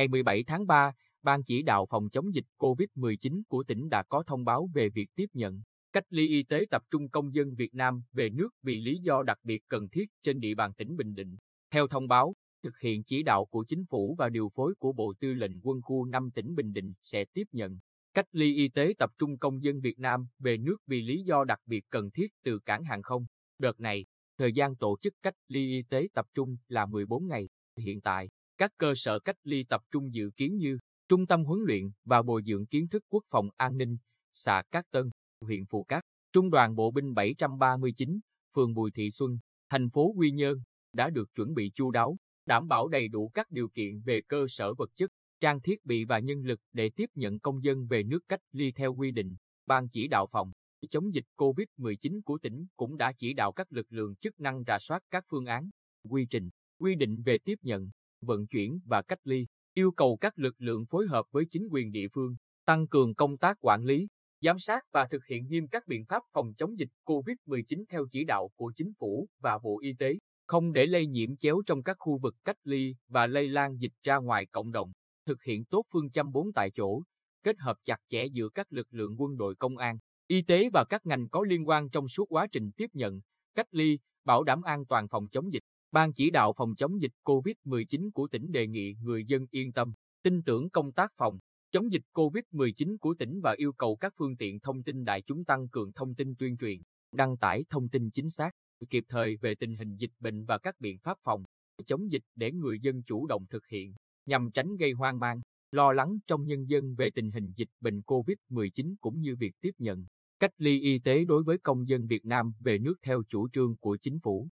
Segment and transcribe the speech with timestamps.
[0.00, 0.92] Ngày 17 tháng 3,
[1.22, 5.08] Ban chỉ đạo phòng chống dịch COVID-19 của tỉnh đã có thông báo về việc
[5.14, 8.80] tiếp nhận, cách ly y tế tập trung công dân Việt Nam về nước vì
[8.80, 11.36] lý do đặc biệt cần thiết trên địa bàn tỉnh Bình Định.
[11.70, 15.14] Theo thông báo, thực hiện chỉ đạo của chính phủ và điều phối của Bộ
[15.20, 17.78] Tư lệnh Quân khu 5 tỉnh Bình Định sẽ tiếp nhận,
[18.14, 21.44] cách ly y tế tập trung công dân Việt Nam về nước vì lý do
[21.44, 23.26] đặc biệt cần thiết từ cảng hàng không.
[23.58, 24.06] Đợt này,
[24.38, 27.48] thời gian tổ chức cách ly y tế tập trung là 14 ngày.
[27.76, 28.28] Hiện tại,
[28.60, 30.78] các cơ sở cách ly tập trung dự kiến như
[31.08, 33.96] Trung tâm huấn luyện và bồi dưỡng kiến thức quốc phòng an ninh,
[34.34, 35.10] xã Cát Tân,
[35.40, 36.02] huyện Phù Cát,
[36.32, 38.20] Trung đoàn Bộ binh 739,
[38.54, 39.38] phường Bùi Thị Xuân,
[39.68, 43.50] thành phố Quy Nhơn, đã được chuẩn bị chu đáo, đảm bảo đầy đủ các
[43.50, 47.10] điều kiện về cơ sở vật chất, trang thiết bị và nhân lực để tiếp
[47.14, 49.36] nhận công dân về nước cách ly theo quy định.
[49.66, 50.52] Ban chỉ đạo phòng
[50.90, 54.78] chống dịch COVID-19 của tỉnh cũng đã chỉ đạo các lực lượng chức năng rà
[54.78, 55.70] soát các phương án,
[56.08, 57.90] quy trình, quy định về tiếp nhận,
[58.22, 61.92] vận chuyển và cách ly, yêu cầu các lực lượng phối hợp với chính quyền
[61.92, 64.08] địa phương, tăng cường công tác quản lý,
[64.40, 68.24] giám sát và thực hiện nghiêm các biện pháp phòng chống dịch COVID-19 theo chỉ
[68.24, 70.14] đạo của chính phủ và Bộ Y tế,
[70.46, 73.92] không để lây nhiễm chéo trong các khu vực cách ly và lây lan dịch
[74.02, 74.92] ra ngoài cộng đồng,
[75.26, 77.02] thực hiện tốt phương châm bốn tại chỗ,
[77.42, 80.84] kết hợp chặt chẽ giữa các lực lượng quân đội công an, y tế và
[80.88, 83.20] các ngành có liên quan trong suốt quá trình tiếp nhận,
[83.54, 85.62] cách ly, bảo đảm an toàn phòng chống dịch.
[85.92, 89.92] Ban chỉ đạo phòng chống dịch COVID-19 của tỉnh đề nghị người dân yên tâm,
[90.22, 91.38] tin tưởng công tác phòng
[91.72, 95.44] chống dịch COVID-19 của tỉnh và yêu cầu các phương tiện thông tin đại chúng
[95.44, 96.82] tăng cường thông tin tuyên truyền,
[97.12, 98.50] đăng tải thông tin chính xác,
[98.90, 101.44] kịp thời về tình hình dịch bệnh và các biện pháp phòng
[101.86, 103.94] chống dịch để người dân chủ động thực hiện,
[104.26, 108.00] nhằm tránh gây hoang mang, lo lắng trong nhân dân về tình hình dịch bệnh
[108.00, 110.06] COVID-19 cũng như việc tiếp nhận,
[110.38, 113.76] cách ly y tế đối với công dân Việt Nam về nước theo chủ trương
[113.76, 114.48] của chính phủ.